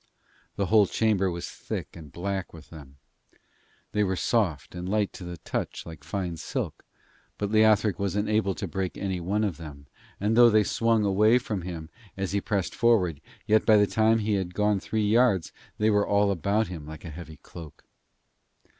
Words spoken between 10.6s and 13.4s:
swung away from him as he pressed forward,